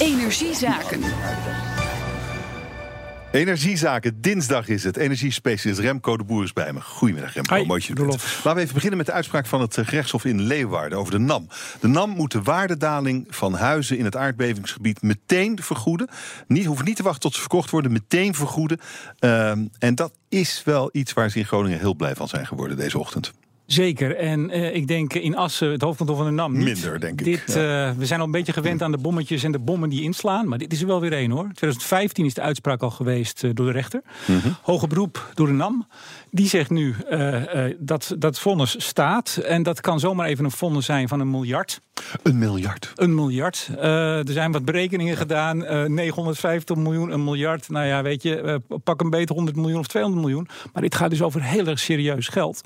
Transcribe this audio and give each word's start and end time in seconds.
Energiezaken. 0.00 1.02
Energiezaken, 3.32 4.20
dinsdag 4.20 4.68
is 4.68 4.84
het. 4.84 4.96
Energiespecialist 4.96 5.80
Remco 5.80 6.16
de 6.16 6.24
Boer 6.24 6.44
is 6.44 6.52
bij 6.52 6.72
me. 6.72 6.80
Goedemiddag 6.80 7.34
Remco, 7.34 7.54
Hi, 7.54 7.66
mooi 7.66 7.80
dat 7.80 7.88
je 7.88 7.94
er 7.94 7.94
bent. 7.94 8.10
Roelof. 8.10 8.34
Laten 8.36 8.54
we 8.54 8.60
even 8.60 8.74
beginnen 8.74 8.98
met 8.98 9.06
de 9.06 9.12
uitspraak 9.12 9.46
van 9.46 9.60
het 9.60 9.78
eh, 9.78 9.86
gerechtshof 9.86 10.24
in 10.24 10.40
Leeuwarden 10.40 10.98
over 10.98 11.12
de 11.12 11.18
NAM. 11.18 11.48
De 11.80 11.88
NAM 11.88 12.10
moet 12.10 12.32
de 12.32 12.42
waardedaling 12.42 13.26
van 13.28 13.54
huizen 13.54 13.98
in 13.98 14.04
het 14.04 14.16
aardbevingsgebied 14.16 15.02
meteen 15.02 15.62
vergoeden. 15.62 16.08
Niet, 16.46 16.64
hoeven 16.64 16.84
niet 16.84 16.96
te 16.96 17.02
wachten 17.02 17.20
tot 17.20 17.34
ze 17.34 17.40
verkocht 17.40 17.70
worden, 17.70 17.92
meteen 17.92 18.34
vergoeden. 18.34 18.80
Ehm, 19.18 19.66
en 19.78 19.94
dat 19.94 20.12
is 20.28 20.62
wel 20.64 20.88
iets 20.92 21.12
waar 21.12 21.30
ze 21.30 21.38
in 21.38 21.46
Groningen 21.46 21.78
heel 21.78 21.94
blij 21.94 22.14
van 22.14 22.28
zijn 22.28 22.46
geworden 22.46 22.76
deze 22.76 22.98
ochtend. 22.98 23.32
Zeker. 23.72 24.16
En 24.16 24.50
eh, 24.50 24.74
ik 24.74 24.86
denk 24.86 25.14
in 25.14 25.36
Assen, 25.36 25.70
het 25.70 25.82
hoofdkantoor 25.82 26.16
van 26.16 26.24
de 26.24 26.30
NAM, 26.30 26.52
niet. 26.52 26.64
Minder, 26.64 27.00
denk 27.00 27.20
ik, 27.20 27.24
Dit, 27.24 27.42
ja. 27.46 27.88
eh, 27.88 27.96
we 27.96 28.06
zijn 28.06 28.20
al 28.20 28.26
een 28.26 28.32
beetje 28.32 28.52
gewend 28.52 28.82
aan 28.82 28.90
de 28.90 28.98
bommetjes 28.98 29.42
en 29.42 29.52
de 29.52 29.58
bommen 29.58 29.88
die 29.88 30.02
inslaan. 30.02 30.48
Maar 30.48 30.58
dit 30.58 30.72
is 30.72 30.80
er 30.80 30.86
wel 30.86 31.00
weer 31.00 31.12
één 31.12 31.30
hoor. 31.30 31.42
2015 31.54 32.24
is 32.24 32.34
de 32.34 32.40
uitspraak 32.40 32.82
al 32.82 32.90
geweest 32.90 33.44
eh, 33.44 33.50
door 33.54 33.66
de 33.66 33.72
rechter. 33.72 34.02
Mhm. 34.26 34.48
Hoge 34.62 34.86
beroep 34.86 35.30
door 35.34 35.46
de 35.46 35.52
NAM. 35.52 35.86
Die 36.30 36.48
zegt 36.48 36.70
nu 36.70 36.94
dat 37.78 38.14
dat 38.18 38.38
vonnis 38.38 38.74
staat. 38.78 39.36
En 39.36 39.62
dat 39.62 39.80
kan 39.80 40.00
zomaar 40.00 40.26
even 40.26 40.44
een 40.44 40.50
vonnis 40.50 40.84
zijn 40.84 41.08
van 41.08 41.20
een 41.20 41.30
miljard. 41.30 41.80
Een 42.22 42.38
miljard. 42.38 42.92
Een 42.94 43.14
miljard. 43.14 43.70
Er 43.78 44.32
zijn 44.32 44.52
wat 44.52 44.64
berekeningen 44.64 45.16
gedaan. 45.16 45.64
Eh 45.64 45.84
950 45.84 46.76
miljoen, 46.76 47.12
een 47.12 47.24
miljard. 47.24 47.68
Nou 47.68 47.86
ja, 47.86 48.02
weet 48.02 48.22
je, 48.22 48.60
pak 48.84 49.00
een 49.00 49.10
beter 49.10 49.34
100 49.34 49.56
miljoen 49.56 49.78
of 49.78 49.86
200 49.86 50.22
miljoen. 50.24 50.48
Maar 50.72 50.82
dit 50.82 50.94
gaat 50.94 51.10
dus 51.10 51.22
over 51.22 51.42
heel 51.42 51.66
erg 51.66 51.78
serieus 51.78 52.28
geld. 52.28 52.60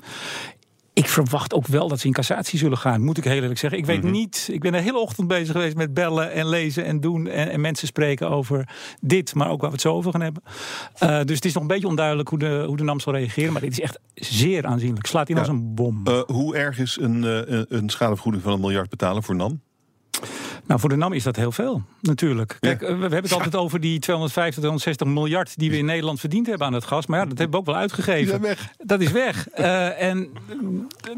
Ik 0.95 1.09
verwacht 1.09 1.53
ook 1.53 1.67
wel 1.67 1.87
dat 1.87 1.99
ze 1.99 2.07
in 2.07 2.13
cassatie 2.13 2.59
zullen 2.59 2.77
gaan, 2.77 3.01
moet 3.03 3.17
ik 3.17 3.23
heel 3.23 3.33
eerlijk 3.33 3.59
zeggen. 3.59 3.79
Ik 3.79 3.85
weet 3.85 4.03
Mhm. 4.03 4.11
niet, 4.11 4.49
ik 4.51 4.59
ben 4.59 4.71
de 4.71 4.81
hele 4.81 4.97
ochtend 4.99 5.27
bezig 5.27 5.51
geweest 5.51 5.75
met 5.75 5.93
bellen 5.93 6.31
en 6.31 6.47
lezen 6.49 6.85
en 6.85 6.99
doen. 6.99 7.27
En, 7.27 7.49
en 7.51 7.61
mensen 7.61 7.87
spreken 7.87 8.29
over 8.29 8.69
dit, 9.01 9.33
maar 9.33 9.49
ook 9.49 9.59
waar 9.61 9.69
we 9.69 9.75
het 9.75 9.81
zo 9.85 9.93
over 9.93 10.11
gaan 10.11 10.21
hebben. 10.21 10.43
Eh, 10.97 11.21
dus 11.23 11.35
het 11.35 11.45
is 11.45 11.53
nog 11.53 11.61
een 11.61 11.67
beetje 11.69 11.87
onduidelijk 11.87 12.29
hoe 12.29 12.39
de, 12.39 12.63
hoe 12.67 12.77
de 12.77 12.83
NAM 12.83 12.99
zal 12.99 13.13
reageren. 13.13 13.51
Maar 13.51 13.61
dit 13.61 13.71
is 13.71 13.79
echt 13.79 13.99
zeer 14.13 14.65
aanzienlijk. 14.65 15.05
Slaat 15.07 15.29
in 15.29 15.35
Ja. 15.35 15.41
als 15.41 15.49
een 15.49 15.73
bom. 15.75 16.01
Eh, 16.03 16.19
hoe 16.25 16.55
erg 16.55 16.79
is 16.79 16.97
een, 17.01 17.23
eh, 17.23 17.61
een 17.67 17.89
schadevergoeding 17.89 18.43
van 18.43 18.53
een 18.53 18.59
miljard 18.59 18.89
betalen 18.89 19.23
voor 19.23 19.35
NAM? 19.35 19.61
Nou, 20.67 20.79
voor 20.79 20.89
de 20.89 20.95
NAM 20.95 21.13
is 21.13 21.23
dat 21.23 21.35
heel 21.35 21.51
veel, 21.51 21.81
natuurlijk. 22.01 22.57
Kijk, 22.59 22.81
Ja. 22.81 22.87
eh, 22.87 22.93
we 22.93 23.01
hebben 23.01 23.21
het 23.21 23.33
altijd 23.33 23.55
over 23.55 23.79
die 23.79 23.99
250, 23.99 24.61
260 24.61 25.07
miljard 25.07 25.57
die 25.57 25.69
we 25.69 25.77
in 25.77 25.85
Nederland 25.85 26.19
verdiend 26.19 26.47
hebben 26.47 26.67
aan 26.67 26.73
het 26.73 26.85
gas. 26.85 27.05
Maar 27.05 27.19
ja, 27.19 27.25
dat 27.25 27.37
hebben 27.37 27.55
we 27.55 27.61
ook 27.65 27.71
wel 27.73 27.81
uitgegeven. 27.81 28.41
Dat 28.77 29.01
is 29.01 29.11
weg. 29.11 29.47
Eh, 29.55 30.01
en 30.01 30.29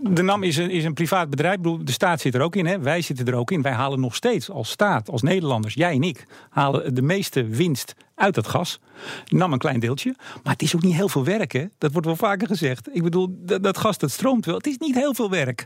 de 0.04 0.22
NAM 0.22 0.44
is 0.44 0.58
een, 0.58 0.70
is 0.70 0.84
een 0.84 0.94
privaat 0.94 1.30
bedrijf. 1.30 1.56
Ik 1.56 1.62
bedoel, 1.62 1.86
de 1.86 1.92
staat 1.92 2.22
zit 2.22 2.36
er 2.36 2.42
ook 2.42 2.56
in. 2.56 2.66
Hè? 2.66 2.80
Wij 2.80 3.02
zitten 3.02 3.26
er 3.28 3.34
ook 3.36 3.52
in. 3.52 3.62
Wij 3.62 3.72
halen 3.72 4.00
nog 4.00 4.16
steeds 4.16 4.50
als 4.50 4.70
staat, 4.70 5.10
als 5.10 5.22
Nederlanders, 5.22 5.74
jij 5.74 5.94
en 5.94 6.04
ik, 6.04 6.26
halen 6.50 6.96
de 6.96 7.02
meeste 7.02 7.46
winst 7.46 7.96
uit 8.18 8.36
dat 8.36 8.48
gas. 8.48 8.80
NAM 9.28 9.54
een 9.54 9.60
klein 9.60 9.80
deeltje. 9.80 10.14
Maar 10.44 10.54
het 10.54 10.62
is 10.62 10.76
ook 10.76 10.82
niet 10.82 10.96
heel 10.96 11.10
veel 11.10 11.24
werk, 11.24 11.52
hè? 11.52 11.66
Dat 11.78 11.92
wordt 11.92 12.08
wel 12.08 12.16
vaker 12.16 12.48
gezegd. 12.48 12.90
Ik 12.96 13.04
bedoel, 13.04 13.28
dat, 13.40 13.64
dat 13.64 13.78
gas 13.78 13.98
dat 13.98 14.12
stroomt 14.12 14.46
wel. 14.46 14.56
Het 14.56 14.68
is 14.68 14.78
niet 14.78 14.96
heel 14.96 15.14
veel 15.14 15.30
werk. 15.30 15.66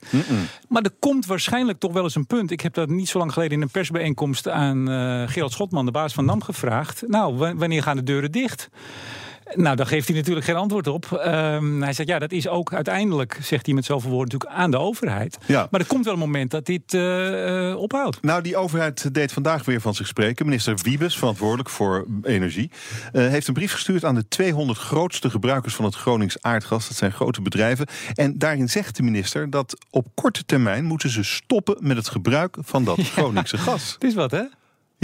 Maar 0.69 0.81
er 0.81 0.91
komt 0.99 1.25
waarschijnlijk 1.25 1.79
toch 1.79 1.93
wel 1.93 2.03
eens 2.03 2.15
een 2.15 2.27
punt. 2.27 2.51
Ik 2.51 2.61
heb 2.61 2.73
dat 2.73 2.89
niet 2.89 3.09
zo 3.09 3.17
lang 3.17 3.33
geleden 3.33 3.53
in 3.57 3.61
een 3.61 3.69
persbijeenkomst 3.69 4.47
aan 4.47 4.89
eh 4.89 5.27
Gerald 5.27 5.51
Schotman, 5.51 5.85
de 5.85 5.91
baas 5.91 6.13
van 6.13 6.25
NAM, 6.25 6.41
gevraagd. 6.41 7.03
Nou, 7.07 7.35
wa- 7.37 7.55
wanneer 7.55 7.83
gaan 7.83 7.95
de 7.97 8.03
deuren 8.03 8.31
dicht? 8.31 8.69
Nou, 9.55 9.75
daar 9.75 9.85
geeft 9.85 10.07
hij 10.07 10.17
natuurlijk 10.17 10.45
geen 10.45 10.55
antwoord 10.55 10.87
op. 10.87 11.11
Ehm, 11.11 11.81
hij 11.81 11.93
zegt, 11.93 12.09
ja, 12.09 12.19
dat 12.19 12.31
is 12.31 12.47
ook 12.47 12.73
uiteindelijk, 12.73 13.39
zegt 13.41 13.65
hij 13.65 13.75
met 13.75 13.85
zoveel 13.85 14.09
woorden, 14.09 14.33
natuurlijk 14.33 14.61
aan 14.61 14.71
de 14.71 14.79
overheid. 14.79 15.37
Ja. 15.45 15.67
Maar 15.71 15.79
er 15.79 15.87
komt 15.87 16.05
wel 16.05 16.13
een 16.13 16.19
moment 16.19 16.51
dat 16.51 16.65
dit 16.65 16.93
eh, 16.93 17.75
ophoudt. 17.77 18.21
Nou, 18.21 18.41
die 18.41 18.57
overheid 18.57 19.13
deed 19.13 19.31
vandaag 19.31 19.65
weer 19.65 19.81
van 19.81 19.95
zich 19.95 20.07
spreken. 20.07 20.45
Minister 20.45 20.79
Wiebes, 20.83 21.17
verantwoordelijk 21.17 21.69
voor 21.69 22.05
energie, 22.23 22.71
eh, 23.11 23.27
heeft 23.27 23.47
een 23.47 23.53
brief 23.53 23.71
gestuurd 23.71 24.05
aan 24.05 24.15
de 24.15 24.27
200 24.27 24.79
grootste 24.79 25.29
gebruikers 25.29 25.75
van 25.75 25.85
het 25.85 25.95
Gronings 25.95 26.41
aardgas. 26.41 26.87
Dat 26.87 26.97
zijn 26.97 27.11
grote 27.11 27.41
bedrijven. 27.41 27.87
En 28.13 28.37
daarin 28.37 28.69
zegt 28.69 28.95
de 28.95 29.03
minister 29.03 29.49
dat 29.49 29.85
op 29.89 30.07
korte 30.13 30.45
termijn 30.45 30.85
moeten 30.85 31.09
ze 31.09 31.23
stoppen 31.23 31.77
met 31.79 31.97
het 31.97 32.09
gebruik 32.09 32.57
van 32.59 32.83
dat 32.83 32.99
Groningse 33.13 33.57
gas. 33.57 33.93
Het 33.93 34.03
is 34.03 34.13
wat, 34.13 34.31
hè? 34.31 34.43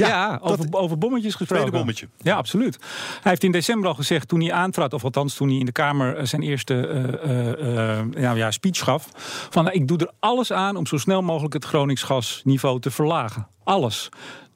Ja, 0.06 0.40
over, 0.42 0.66
over 0.72 0.98
bommetjes 0.98 1.36
gesproken. 1.36 1.66
Tweede 1.66 1.78
bommetje. 1.78 2.08
Ja, 2.18 2.36
absoluut. 2.36 2.78
Hij 3.22 3.32
heeft 3.32 3.44
in 3.44 3.52
december 3.52 3.90
al 3.90 3.96
gezegd, 3.96 4.28
toen 4.28 4.42
hij 4.42 4.52
aantrad, 4.52 4.94
of 4.94 5.04
althans 5.04 5.36
toen 5.36 5.48
hij 5.48 5.58
in 5.58 5.66
de 5.66 5.72
Kamer 5.72 6.16
eh, 6.16 6.26
zijn 6.26 6.42
eerste 6.42 6.88
eh, 6.88 7.98
eh, 7.98 8.06
nou 8.06 8.38
ja, 8.38 8.52
speech 8.52 8.80
gaf, 8.80 9.10
van 9.50 9.72
ik 9.72 9.88
doe 9.88 9.98
er 9.98 10.12
alles 10.20 10.52
aan 10.52 10.76
om 10.76 10.86
zo 10.86 10.98
snel 10.98 11.22
mogelijk 11.22 11.54
het 11.54 11.66
Gronings 11.66 12.04
gasniveau 12.04 12.80
te 12.80 12.92
verlagen. 12.92 13.48
Alles. 13.64 14.10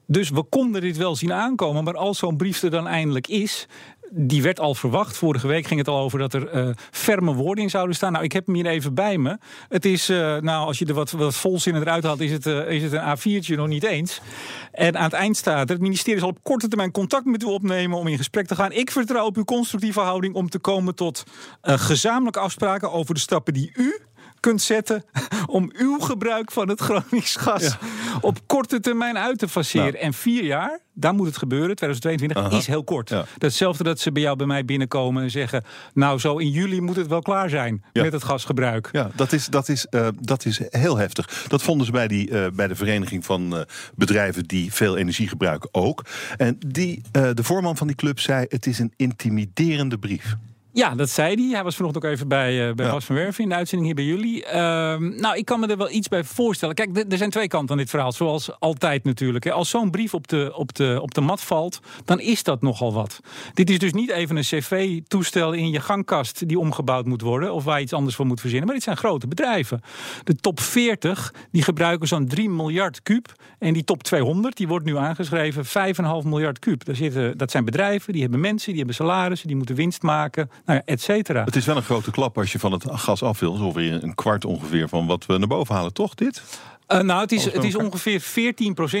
Dus 0.06 0.30
we 0.30 0.42
konden 0.42 0.80
dit 0.80 0.96
wel 0.96 1.16
zien 1.16 1.32
aankomen, 1.32 1.84
maar 1.84 1.96
als 1.96 2.18
zo'n 2.18 2.36
brief 2.36 2.62
er 2.62 2.70
dan 2.70 2.86
eindelijk 2.86 3.26
is, 3.26 3.66
die 4.14 4.42
werd 4.42 4.60
al 4.60 4.74
verwacht. 4.74 5.16
Vorige 5.16 5.46
week 5.46 5.66
ging 5.66 5.78
het 5.78 5.88
al 5.88 5.98
over 5.98 6.18
dat 6.18 6.34
er 6.34 6.48
eh, 6.48 6.68
ferme 6.90 7.34
woorden 7.34 7.64
in 7.64 7.70
zouden 7.70 7.96
staan. 7.96 8.12
Nou, 8.12 8.24
ik 8.24 8.32
heb 8.32 8.46
hem 8.46 8.54
hier 8.54 8.66
even 8.66 8.94
bij 8.94 9.18
me. 9.18 9.38
Het 9.68 9.84
is, 9.84 10.08
eh, 10.08 10.36
nou, 10.36 10.66
als 10.66 10.78
je 10.78 10.86
er 10.86 10.94
wat, 10.94 11.10
wat 11.10 11.34
volzinnen 11.34 11.82
eruit 11.82 12.04
haalt, 12.04 12.20
is 12.20 12.30
het, 12.30 12.46
eh, 12.46 12.70
is 12.70 12.82
het 12.82 12.92
een 12.92 13.00
A4'tje 13.00 13.56
nog 13.56 13.66
niet 13.66 13.84
eens. 13.84 14.20
En 14.72 14.96
aan 14.96 15.04
het 15.04 15.12
eind 15.12 15.36
staat 15.36 15.68
er, 15.68 15.74
het 15.74 15.80
ministerie 15.82 16.20
zal 16.20 16.28
op 16.28 16.38
korte 16.42 16.68
termijn 16.68 16.90
contact 16.90 17.24
met 17.24 17.42
u 17.42 17.46
opnemen 17.46 17.98
om 17.98 18.06
in 18.06 18.16
gesprek 18.16 18.46
te 18.46 18.54
gaan. 18.54 18.72
Ik 18.72 18.90
vertrouw 18.90 19.26
op 19.26 19.36
uw 19.36 19.44
constructieve 19.44 20.00
houding 20.00 20.34
om 20.34 20.48
te 20.48 20.58
komen 20.58 20.94
tot 20.94 21.24
gezamenlijke 21.62 22.40
afspraken 22.40 22.92
over 22.92 23.14
de 23.14 23.20
stappen 23.20 23.54
die 23.54 23.72
u 23.74 24.00
kunt 24.42 24.62
zetten 24.62 25.04
om 25.46 25.70
uw 25.72 25.98
gebruik 25.98 26.52
van 26.52 26.68
het 26.68 26.80
Gronings 26.80 27.36
gas 27.36 27.76
op 28.20 28.38
korte 28.46 28.80
termijn 28.80 29.18
uit 29.18 29.38
te 29.38 29.48
faceren. 29.48 29.92
Nou. 29.92 30.04
En 30.04 30.12
vier 30.12 30.44
jaar, 30.44 30.78
daar 30.94 31.14
moet 31.14 31.26
het 31.26 31.36
gebeuren, 31.36 31.76
2022, 31.76 32.44
Aha. 32.44 32.56
is 32.56 32.66
heel 32.66 32.84
kort. 32.84 33.08
Ja. 33.08 33.24
Datzelfde 33.38 33.84
dat 33.84 34.00
ze 34.00 34.12
bij 34.12 34.22
jou 34.22 34.36
bij 34.36 34.46
mij 34.46 34.64
binnenkomen 34.64 35.22
en 35.22 35.30
zeggen... 35.30 35.64
nou, 35.94 36.18
zo 36.18 36.36
in 36.36 36.50
juli 36.50 36.80
moet 36.80 36.96
het 36.96 37.06
wel 37.06 37.22
klaar 37.22 37.48
zijn 37.48 37.84
met 37.92 38.12
het 38.12 38.24
gasgebruik. 38.24 38.88
Ja, 38.92 39.10
dat 39.14 39.32
is, 39.32 39.46
dat, 39.46 39.68
is, 39.68 39.86
eh, 39.86 40.08
dat 40.20 40.44
is 40.44 40.60
heel 40.68 40.96
heftig. 40.96 41.44
Dat 41.48 41.62
vonden 41.62 41.86
ze 41.86 41.92
bij, 41.92 42.08
die, 42.08 42.30
eh, 42.30 42.50
bij 42.52 42.66
de 42.66 42.76
vereniging 42.76 43.24
van 43.24 43.56
eh, 43.56 43.62
bedrijven 43.94 44.44
die 44.44 44.72
veel 44.72 44.96
energie 44.96 45.28
gebruiken 45.28 45.68
ook. 45.72 46.04
En 46.36 46.58
die, 46.66 47.02
de 47.10 47.44
voorman 47.44 47.76
van 47.76 47.86
die 47.86 47.96
club 47.96 48.20
zei: 48.20 48.46
het 48.48 48.66
is 48.66 48.78
een 48.78 48.92
intimiderende 48.96 49.98
brief. 49.98 50.36
Ja, 50.74 50.94
dat 50.94 51.10
zei 51.10 51.34
hij. 51.34 51.48
Hij 51.54 51.62
was 51.64 51.76
vanochtend 51.76 52.04
ook 52.04 52.10
even 52.10 52.28
bij, 52.28 52.68
eh 52.68 52.74
bij 52.74 52.86
Ja. 52.86 52.92
Bas 52.92 53.04
van 53.04 53.14
Werven 53.14 53.42
in 53.42 53.48
de 53.48 53.54
uitzending 53.54 53.86
hier 53.94 54.04
bij 54.04 54.14
jullie. 54.14 54.44
Ehm, 54.44 55.20
nou, 55.20 55.36
ik 55.36 55.44
kan 55.44 55.60
me 55.60 55.66
er 55.66 55.76
wel 55.76 55.90
iets 55.90 56.08
bij 56.08 56.24
voorstellen. 56.24 56.74
Kijk, 56.74 56.96
er- 56.96 57.04
er 57.08 57.16
zijn 57.16 57.30
twee 57.30 57.48
kanten 57.48 57.70
aan 57.70 57.76
dit 57.76 57.90
verhaal, 57.90 58.12
zoals 58.12 58.60
altijd 58.60 59.04
natuurlijk. 59.04 59.44
hè. 59.44 59.52
Als 59.52 59.70
zo'n 59.70 59.90
brief 59.90 60.14
op 60.14 60.28
de, 60.28 60.52
op, 60.56 60.74
de, 60.74 60.98
op 61.02 61.14
de 61.14 61.20
mat 61.20 61.40
valt, 61.40 61.80
dan 62.04 62.20
is 62.20 62.42
dat 62.42 62.62
nogal 62.62 62.92
wat. 62.92 63.20
Dit 63.54 63.70
is 63.70 63.78
dus 63.78 63.92
niet 63.92 64.10
even 64.10 64.36
een 64.36 64.42
cv-toestel 64.42 65.52
in 65.52 65.70
je 65.70 65.80
gangkast 65.80 66.48
die 66.48 66.58
omgebouwd 66.58 67.06
moet 67.06 67.20
worden 67.22 67.52
of 67.54 67.64
waar 67.64 67.76
je 67.76 67.82
iets 67.84 67.92
anders 67.92 68.16
voor 68.16 68.26
moet 68.26 68.40
verzinnen. 68.40 68.66
Maar 68.66 68.76
dit 68.76 68.84
zijn 68.84 68.96
grote 68.96 69.26
bedrijven. 69.28 69.80
De 70.24 70.34
top 70.34 70.60
40 70.60 71.34
die 71.50 71.62
gebruiken 71.62 72.08
zo'n 72.08 72.26
3 72.26 72.50
miljard 72.50 73.02
kuub. 73.02 73.32
En 73.58 73.72
die 73.72 73.84
top 73.84 74.02
200 74.02 74.56
die 74.56 74.68
wordt 74.68 74.84
nu 74.84 74.96
aangeschreven 74.96 75.64
5,5 75.64 76.24
miljard 76.28 76.58
kuub. 76.58 76.84
Daar 76.84 76.96
zitten, 76.96 77.38
dat 77.38 77.50
zijn 77.50 77.64
bedrijven, 77.64 78.12
die 78.12 78.22
hebben 78.22 78.40
mensen, 78.40 78.68
die 78.68 78.76
hebben 78.76 78.94
salarissen, 78.94 79.48
die 79.48 79.56
moeten 79.56 79.74
winst 79.74 80.02
maken, 80.02 80.50
nou 80.64 80.78
ja, 80.78 80.82
et 80.84 81.00
cetera. 81.00 81.44
Het 81.44 81.56
is 81.56 81.66
wel 81.66 81.76
een 81.76 81.82
grote 81.82 82.10
klap 82.10 82.38
als 82.38 82.52
je 82.52 82.58
van 82.58 82.72
het 82.72 82.84
gas 82.88 83.22
af 83.22 83.40
wil. 83.40 83.54
Zo 83.56 83.72
weer 83.72 84.02
een 84.02 84.14
kwart 84.14 84.44
ongeveer 84.44 84.88
van 84.88 85.06
wat 85.06 85.26
we 85.26 85.38
naar 85.38 85.48
boven 85.48 85.74
halen, 85.74 85.92
toch? 85.92 86.14
Dit? 86.14 86.42
Eh, 86.86 87.00
nou, 87.00 87.20
het 87.20 87.32
is, 87.32 87.44
het 87.44 87.64
is 87.64 87.76
ongeveer 87.76 88.20
14% 88.20 88.24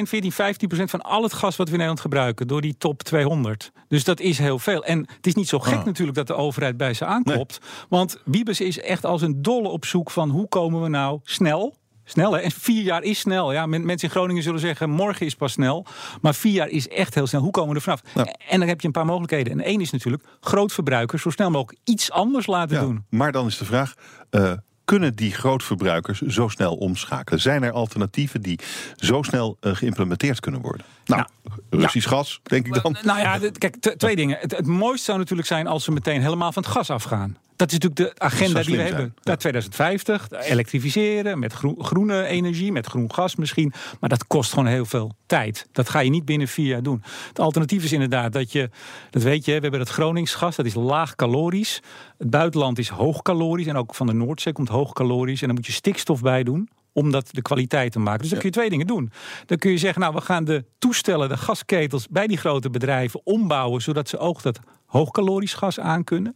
14, 0.08 0.32
15% 0.32 0.90
van 0.90 1.00
al 1.00 1.22
het 1.22 1.32
gas 1.32 1.56
wat 1.56 1.66
we 1.66 1.72
in 1.72 1.78
Nederland 1.78 2.00
gebruiken 2.00 2.46
door 2.46 2.60
die 2.60 2.74
top 2.78 3.02
200. 3.02 3.72
Dus 3.88 4.04
dat 4.04 4.20
is 4.20 4.38
heel 4.38 4.58
veel. 4.58 4.84
En 4.84 4.98
het 5.16 5.26
is 5.26 5.34
niet 5.34 5.48
zo 5.48 5.58
gek 5.58 5.78
Ah. 5.78 5.84
natuurlijk 5.84 6.16
dat 6.16 6.26
de 6.26 6.34
overheid 6.34 6.76
bij 6.76 6.94
ze 6.94 7.04
aanklopt. 7.04 7.58
Want 7.88 8.20
Wiebes 8.24 8.60
is 8.60 8.80
echt 8.80 9.04
als 9.04 9.22
een 9.22 9.42
dolle 9.42 9.68
op 9.68 9.84
zoek 9.84 10.10
van 10.10 10.30
hoe 10.30 10.48
komen 10.48 10.82
we 10.82 10.88
nou 10.88 11.20
snel. 11.22 11.74
Snel, 12.04 12.32
hè? 12.32 12.38
En 12.38 12.50
vier 12.50 12.82
jaar 12.82 13.02
is 13.02 13.18
snel. 13.18 13.52
Ja, 13.52 13.66
men- 13.66 13.84
mensen 13.86 14.08
in 14.08 14.14
Groningen 14.14 14.42
zullen 14.42 14.60
zeggen, 14.60 14.90
morgen 14.90 15.26
is 15.26 15.34
pas 15.34 15.52
snel. 15.52 15.86
Maar 16.20 16.34
vier 16.34 16.52
jaar 16.52 16.68
is 16.68 16.88
echt 16.88 17.14
heel 17.14 17.26
snel. 17.26 17.40
Hoe 17.40 17.50
komen 17.50 17.70
we 17.70 17.76
er 17.76 17.80
vanaf? 17.82 18.00
Ja. 18.14 18.24
En 18.48 18.58
dan 18.58 18.68
heb 18.68 18.80
je 18.80 18.86
een 18.86 18.92
paar 18.92 19.06
mogelijkheden. 19.06 19.52
En 19.52 19.60
één 19.64 19.80
is 19.80 19.90
natuurlijk 19.90 20.24
grootverbruikers 20.40 21.22
zo 21.22 21.30
snel 21.30 21.50
mogelijk 21.50 21.78
iets 21.84 22.10
anders 22.10 22.46
laten 22.46 22.76
Ja. 22.76 22.82
doen. 22.82 23.04
Maar 23.10 23.32
dan 23.32 23.46
is 23.46 23.58
de 23.58 23.64
vraag: 23.64 23.94
eh, 24.30 24.52
kunnen 24.84 25.14
die 25.14 25.32
grootverbruikers 25.32 26.20
zo 26.20 26.48
snel 26.48 26.74
omschakelen? 26.76 27.40
Zijn 27.40 27.62
er 27.62 27.72
alternatieven 27.72 28.42
die 28.42 28.58
zo 28.96 29.22
snel 29.22 29.56
eh, 29.60 29.74
geïmplementeerd 29.74 30.40
kunnen 30.40 30.60
worden? 30.60 30.86
Nou, 31.04 31.24
Russisch 31.70 32.08
gas, 32.08 32.40
denk 32.42 32.66
ik 32.66 32.82
dan. 32.82 32.96
Nou 33.02 33.18
ja, 33.18 33.38
kijk, 33.58 33.76
twee 33.96 34.16
dingen. 34.16 34.36
Het, 34.40 34.56
het 34.56 34.66
mooiste 34.66 35.04
zou 35.04 35.18
natuurlijk 35.18 35.48
zijn 35.48 35.66
als 35.66 35.86
we 35.86 35.92
meteen 35.92 36.20
helemaal 36.22 36.52
van 36.52 36.62
het 36.62 36.72
gas 36.72 36.90
afgaan. 36.90 37.36
Dat 37.62 37.72
is 37.72 37.78
natuurlijk 37.78 38.16
de 38.16 38.24
agenda 38.24 38.62
die 38.62 38.76
we 38.76 38.82
hebben. 38.82 39.14
Naar 39.22 39.38
2050, 39.38 40.30
elektrificeren, 40.30 41.38
met 41.38 41.52
groen- 41.52 41.84
groene 41.84 42.24
energie, 42.24 42.72
met 42.72 42.86
groen 42.86 43.12
gas 43.12 43.36
misschien. 43.36 43.72
Maar 44.00 44.08
dat 44.08 44.26
kost 44.26 44.52
gewoon 44.52 44.66
heel 44.66 44.84
veel 44.84 45.12
tijd. 45.26 45.66
Dat 45.72 45.88
ga 45.88 46.00
je 46.00 46.10
niet 46.10 46.24
binnen 46.24 46.48
vier 46.48 46.66
jaar 46.66 46.82
doen. 46.82 47.02
Het 47.28 47.38
alternatief 47.38 47.84
is 47.84 47.92
inderdaad 47.92 48.32
dat 48.32 48.52
je, 48.52 48.70
dat 49.10 49.22
weet 49.22 49.44
je, 49.44 49.54
we 49.54 49.60
hebben 49.60 49.80
het 49.80 49.88
Groningsgas, 49.88 50.56
dat 50.56 50.66
is 50.66 50.74
laag 50.74 51.14
calorisch. 51.14 51.80
Het 52.18 52.30
buitenland 52.30 52.78
is 52.78 52.88
hoog 52.88 53.22
calorisch 53.22 53.66
en 53.66 53.76
ook 53.76 53.94
van 53.94 54.06
de 54.06 54.12
Noordzee 54.12 54.52
komt 54.52 54.68
hoog 54.68 54.92
calorisch. 54.92 55.40
En 55.40 55.46
dan 55.46 55.56
moet 55.56 55.66
je 55.66 55.72
stikstof 55.72 56.20
bij 56.20 56.42
doen 56.42 56.68
om 56.92 57.10
dat 57.10 57.28
de 57.30 57.42
kwaliteit 57.42 57.92
te 57.92 57.98
maken. 57.98 58.20
Dus 58.20 58.30
dan 58.30 58.38
kun 58.38 58.48
je 58.48 58.54
twee 58.54 58.70
dingen 58.70 58.86
doen. 58.86 59.12
Dan 59.46 59.58
kun 59.58 59.70
je 59.70 59.78
zeggen, 59.78 60.00
nou, 60.00 60.14
we 60.14 60.20
gaan 60.20 60.44
de 60.44 60.64
toestellen, 60.78 61.28
de 61.28 61.36
gasketels 61.36 62.08
bij 62.08 62.26
die 62.26 62.36
grote 62.36 62.70
bedrijven 62.70 63.20
ombouwen, 63.24 63.82
zodat 63.82 64.08
ze 64.08 64.18
ook 64.18 64.42
dat 64.42 64.60
hoogkalorisch 64.92 65.54
gas 65.54 65.80
aan 65.80 66.04
kunnen. 66.04 66.34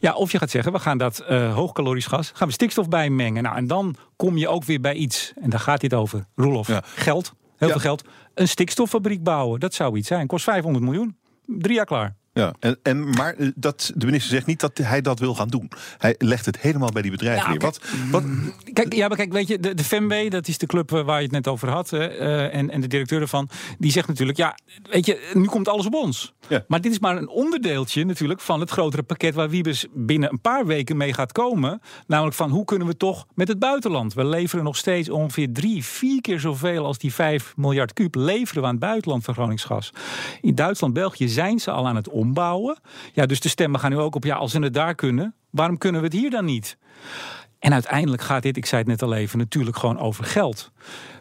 Ja, 0.00 0.14
of 0.14 0.32
je 0.32 0.38
gaat 0.38 0.50
zeggen, 0.50 0.72
we 0.72 0.78
gaan 0.78 0.98
dat 0.98 1.24
uh, 1.30 1.54
hoogkalorisch 1.54 2.06
gas, 2.06 2.30
gaan 2.34 2.48
we 2.48 2.54
stikstof 2.54 2.88
bijmengen. 2.88 3.42
Nou, 3.42 3.56
en 3.56 3.66
dan 3.66 3.94
kom 4.16 4.36
je 4.36 4.48
ook 4.48 4.64
weer 4.64 4.80
bij 4.80 4.94
iets, 4.94 5.32
en 5.40 5.50
daar 5.50 5.60
gaat 5.60 5.80
dit 5.80 5.94
over, 5.94 6.24
Roelof, 6.34 6.68
ja. 6.68 6.82
geld, 6.84 7.32
heel 7.56 7.68
veel 7.68 7.80
geld. 7.80 8.04
Een 8.34 8.48
stikstoffabriek 8.48 9.22
bouwen, 9.22 9.60
dat 9.60 9.74
zou 9.74 9.96
iets 9.96 10.08
zijn. 10.08 10.26
Kost 10.26 10.44
500 10.44 10.84
miljoen. 10.84 11.16
Drie 11.46 11.74
jaar 11.74 11.84
klaar. 11.84 12.16
Ja, 12.40 12.54
en, 12.58 12.78
en, 12.82 13.10
maar 13.10 13.34
eh, 13.34 13.48
dat, 13.54 13.92
de 13.94 14.06
minister 14.06 14.30
zegt 14.30 14.46
niet 14.46 14.60
dat 14.60 14.78
hij 14.78 15.00
dat 15.00 15.18
wil 15.18 15.34
gaan 15.34 15.48
doen. 15.48 15.70
Hij 15.98 16.14
legt 16.18 16.46
het 16.46 16.58
helemaal 16.58 16.90
bij 16.92 17.02
die 17.02 17.10
bedrijven 17.10 17.50
neer. 17.50 17.58
Wat, 17.58 17.80
wat... 18.10 18.22
Kijk, 18.72 18.94
ja, 18.94 19.08
maar 19.08 19.16
kijk, 19.16 19.32
weet 19.32 19.48
je, 19.48 19.60
de, 19.60 19.74
de 19.74 19.84
FEMB, 19.84 20.30
dat 20.30 20.48
is 20.48 20.58
de 20.58 20.66
club 20.66 20.92
eh, 20.92 21.04
waar 21.04 21.16
je 21.16 21.22
het 21.22 21.32
net 21.32 21.48
over 21.48 21.68
had. 21.68 21.92
Uh, 21.92 22.54
en, 22.54 22.70
en 22.70 22.80
de 22.80 22.86
directeur 22.86 23.20
ervan, 23.20 23.48
die 23.78 23.90
zegt 23.90 24.08
natuurlijk... 24.08 24.38
ja, 24.38 24.58
weet 24.90 25.06
je, 25.06 25.30
nu 25.34 25.44
komt 25.44 25.68
alles 25.68 25.86
op 25.86 25.94
ons. 25.94 26.34
Ja. 26.48 26.64
Maar 26.68 26.80
dit 26.80 26.92
is 26.92 26.98
maar 26.98 27.16
een 27.16 27.28
onderdeeltje 27.28 28.04
natuurlijk 28.04 28.40
van 28.40 28.60
het 28.60 28.70
grotere 28.70 29.02
pakket... 29.02 29.34
waar 29.34 29.50
Wiebes 29.50 29.86
binnen 29.94 30.30
een 30.30 30.40
paar 30.40 30.66
weken 30.66 30.96
mee 30.96 31.12
gaat 31.12 31.32
komen. 31.32 31.80
Namelijk 32.06 32.36
van, 32.36 32.50
hoe 32.50 32.64
kunnen 32.64 32.86
we 32.86 32.96
toch 32.96 33.26
met 33.34 33.48
het 33.48 33.58
buitenland? 33.58 34.14
We 34.14 34.24
leveren 34.24 34.64
nog 34.64 34.76
steeds 34.76 35.08
ongeveer 35.08 35.52
drie, 35.52 35.84
vier 35.84 36.20
keer 36.20 36.40
zoveel... 36.40 36.84
als 36.84 36.98
die 36.98 37.12
5 37.12 37.52
miljard 37.56 37.92
kuub 37.92 38.14
leveren 38.14 38.62
we 38.62 38.68
aan 38.68 38.74
het 38.74 38.84
buitenland 38.84 39.24
van 39.24 39.34
Groningsgas. 39.34 39.92
In 40.40 40.54
Duitsland, 40.54 40.94
België 40.94 41.28
zijn 41.28 41.58
ze 41.58 41.70
al 41.70 41.86
aan 41.88 41.96
het 41.96 42.08
Ja, 43.12 43.26
dus 43.26 43.40
de 43.40 43.48
stemmen 43.48 43.80
gaan 43.80 43.90
nu 43.90 43.98
ook 43.98 44.14
op, 44.14 44.24
ja, 44.24 44.36
als 44.36 44.50
ze 44.50 44.58
het 44.58 44.74
daar 44.74 44.94
kunnen, 44.94 45.34
waarom 45.50 45.78
kunnen 45.78 46.00
we 46.00 46.06
het 46.06 46.16
hier 46.16 46.30
dan 46.30 46.44
niet? 46.44 46.78
En 47.58 47.72
uiteindelijk 47.72 48.22
gaat 48.22 48.42
dit, 48.42 48.56
ik 48.56 48.66
zei 48.66 48.80
het 48.80 48.90
net 48.90 49.02
al 49.02 49.14
even, 49.14 49.38
natuurlijk 49.38 49.76
gewoon 49.76 49.98
over 49.98 50.24
geld. 50.24 50.72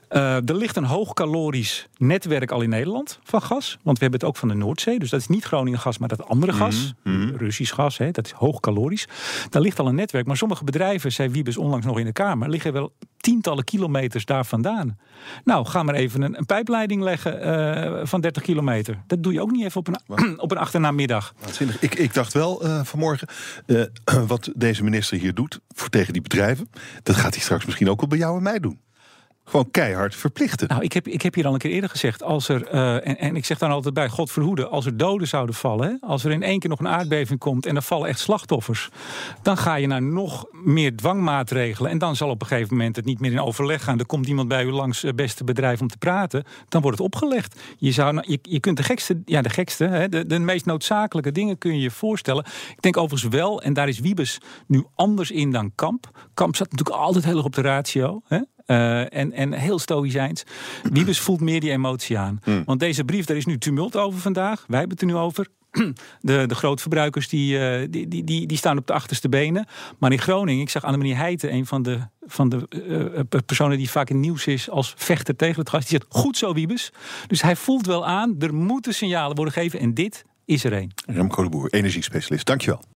Uh, 0.09 0.35
er 0.35 0.56
ligt 0.56 0.75
een 0.75 0.83
hoogkalorisch 0.83 1.88
netwerk 1.97 2.51
al 2.51 2.61
in 2.61 2.69
Nederland 2.69 3.19
van 3.23 3.41
gas. 3.41 3.77
Want 3.83 3.97
we 3.97 4.03
hebben 4.03 4.19
het 4.19 4.29
ook 4.29 4.38
van 4.38 4.47
de 4.47 4.53
Noordzee. 4.53 5.00
Dus 5.00 5.09
dat 5.09 5.19
is 5.19 5.27
niet 5.27 5.44
Groningen 5.44 5.79
gas, 5.79 5.97
maar 5.97 6.09
dat 6.09 6.25
andere 6.25 6.53
gas. 6.53 6.94
Mm 7.03 7.35
Russisch 7.38 7.73
gas, 7.73 7.97
hè, 7.97 8.11
dat 8.11 8.25
is 8.25 8.31
hoogkalorisch. 8.31 9.07
Daar 9.50 9.61
ligt 9.61 9.79
al 9.79 9.88
een 9.88 9.95
netwerk. 9.95 10.25
Maar 10.25 10.38
sommige 10.38 10.63
bedrijven, 10.63 11.11
zei 11.11 11.29
Wiebes 11.29 11.57
onlangs 11.57 11.85
nog 11.85 12.00
in 12.00 12.06
de 12.06 12.11
Kamer... 12.11 12.50
liggen 12.50 12.73
wel 12.73 12.94
tientallen 13.17 13.63
kilometers 13.63 14.25
daar 14.25 14.45
vandaan. 14.45 14.97
Nou, 15.44 15.65
ga 15.65 15.83
maar 15.83 15.95
even 15.95 16.21
een, 16.21 16.38
een 16.38 16.45
pijpleiding 16.45 17.01
leggen 17.01 17.47
uh, 17.47 18.05
van 18.05 18.21
30 18.21 18.44
kilometer. 18.44 19.03
Dat 19.07 19.23
doe 19.23 19.33
je 19.33 19.41
ook 19.41 19.51
niet 19.51 19.65
even 19.65 19.79
op 19.79 19.88
een, 19.88 20.39
op 20.45 20.51
een 20.51 20.57
achternamiddag. 20.57 21.33
Ik, 21.79 21.95
ik 21.95 22.13
dacht 22.13 22.33
wel 22.33 22.65
uh, 22.65 22.83
vanmorgen, 22.83 23.27
uh, 23.65 23.83
wat 24.27 24.51
deze 24.55 24.83
minister 24.83 25.17
hier 25.17 25.33
doet 25.33 25.59
voor, 25.67 25.89
tegen 25.89 26.13
die 26.13 26.21
bedrijven... 26.21 26.69
dat 27.03 27.15
gaat 27.15 27.33
hij 27.33 27.44
straks 27.44 27.65
misschien 27.65 27.89
ook 27.89 28.00
wel 28.00 28.09
bij 28.09 28.17
jou 28.17 28.38
en 28.38 28.44
mij 28.44 28.59
doen 28.59 28.79
gewoon 29.50 29.72
keihard 29.72 30.16
verplichten. 30.16 30.68
Nou, 30.68 30.84
ik 30.84 30.94
heb, 30.94 31.07
ik 31.07 31.22
heb 31.22 31.34
hier 31.34 31.46
al 31.46 31.54
een 31.54 31.60
keer 31.60 31.72
eerder 31.72 31.90
gezegd, 31.90 32.24
als 32.24 32.50
er, 32.50 32.74
uh, 32.74 33.07
en, 33.07 33.18
en 33.18 33.36
ik 33.36 33.46
zeg 33.46 33.57
dan 33.57 33.72
altijd 33.72 33.94
bij, 33.94 34.10
God 34.10 34.31
verhoede, 34.31 34.68
als 34.68 34.86
er 34.86 34.98
doden 34.98 35.28
zouden 35.28 35.56
vallen, 35.56 35.98
als 36.01 36.24
er 36.24 36.31
in 36.31 36.44
één 36.44 36.60
keer 36.60 36.69
nog 36.69 36.80
een 36.80 36.88
aardbeving 36.88 37.40
komt 37.40 37.66
en 37.66 37.75
er 37.75 37.81
vallen 37.81 38.10
echt 38.10 38.19
slachtoffers, 38.19 38.90
dan 39.42 39.57
ga 39.57 39.75
je 39.75 39.88
naar 39.88 40.01
nog 40.01 40.46
meer 40.51 40.96
dwangmaatregelen 40.96 41.92
en 41.92 41.98
dan 41.98 42.16
zal 42.16 42.30
op 42.30 42.42
een 42.42 42.48
gegeven 42.48 42.78
moment 42.78 42.96
het 42.96 43.06
niet 43.06 43.19
meer 43.19 43.31
in 43.31 43.42
overleg 43.42 43.84
gaan. 43.84 44.00
Er 44.00 44.06
komt 44.06 44.28
iemand 44.28 44.48
bij 44.48 44.63
u 44.63 44.72
langs 44.72 45.01
het 45.01 45.16
beste 45.16 45.44
bedrijf 45.44 45.81
om 45.81 45.88
te 45.88 45.98
praten, 45.98 46.44
dan 46.69 46.81
wordt 46.81 46.98
het 46.98 47.06
opgelegd. 47.06 47.60
Je, 47.78 47.92
zou, 47.92 48.24
je, 48.25 48.40
je 48.42 48.60
kunt 48.60 48.78
de 48.78 48.84
gekste, 48.84 49.22
ja 49.25 49.42
de 49.42 49.50
gekste, 49.50 49.86
hè, 49.86 50.10
de, 50.10 50.25
de 50.25 50.40
meest 50.40 50.66
noodzakelijke 50.66 51.31
dingen 51.31 51.57
kun 51.57 51.74
je 51.74 51.81
je 51.81 51.92
voorstellen. 51.92 52.46
Ik 52.69 52.81
denk 52.81 52.98
overigens 52.98 53.34
wel, 53.34 53.62
en 53.62 53.74
daar 53.74 53.88
is 53.88 54.00
Wiebes 54.00 54.38
nu 54.68 54.86
anders 54.96 55.31
in 55.31 55.51
dan 55.51 55.72
Kamp. 55.75 56.28
Kamp 56.34 56.56
zat 56.56 56.72
natuurlijk 56.72 57.00
altijd 57.00 57.25
heel 57.25 57.36
erg 57.36 57.46
op 57.46 57.56
de 57.56 57.62
ratio. 57.62 58.22
Hè? 58.28 58.40
Uh, 58.71 59.00
en, 59.16 59.33
en 59.33 59.54
heel 59.54 59.80
stoïcijns. 59.80 60.44
Wiebes 60.92 61.19
voelt 61.19 61.42
meer 61.42 61.60
die 61.60 61.71
emotie 61.71 62.18
aan. 62.18 62.39
Hmm. 62.44 62.63
Want 62.66 62.80
deze 62.80 63.04
brief, 63.04 63.25
daar 63.25 63.38
is 63.38 63.45
nu 63.45 63.57
tumult 63.57 63.95
over 63.95 64.19
vandaag. 64.19 64.66
Wij 64.68 64.80
hebben 64.80 64.98
het 64.98 65.07
er 65.07 65.13
nu 65.13 65.21
over. 65.21 65.48
De, 66.21 66.45
de 66.48 66.56
grootverbruikers 66.56 67.27
die, 67.27 67.57
uh, 67.57 67.88
die, 67.89 68.07
die, 68.07 68.24
die, 68.24 68.48
die, 68.48 68.57
staan 68.57 68.77
op 68.77 68.88
de 68.88 68.94
achterste 68.94 69.30
benen. 69.30 69.68
Maar 69.98 70.12
in 70.12 70.19
Groningen, 70.19 70.62
ik 70.62 70.69
zag 70.69 70.83
Annemarie 70.83 71.16
Heijten, 71.16 71.54
een 71.54 71.66
van 71.66 71.83
de, 71.83 72.00
van 72.25 72.50
de 72.50 72.68
uh, 72.69 73.39
personen 73.45 73.77
die 73.77 73.89
vaak 73.89 74.10
in 74.10 74.19
nieuws 74.19 74.48
is 74.48 74.69
als 74.69 74.94
vechter 74.98 75.36
tegen 75.36 75.60
het 75.60 75.69
gas. 75.69 75.86
Die 75.86 76.00
zegt, 76.00 76.06
goed 76.10 76.38
zo 76.38 76.54
Wiebes. 76.54 76.92
Dus 77.27 77.42
hij 77.42 77.56
voelt 77.56 77.86
wel 77.86 78.06
aan, 78.06 78.36
er 78.39 78.54
moeten 78.54 78.94
signalen 78.94 79.36
worden 79.36 79.54
gegeven. 79.54 79.80
En 79.80 79.94
dit 79.94 80.25
is 80.45 80.63
er 80.63 80.74
een. 80.74 80.92
Remco 81.06 81.44
de 81.44 81.50
Boer, 81.50 81.69
energiespecialist. 81.69 82.45
Dankjewel. 82.45 82.81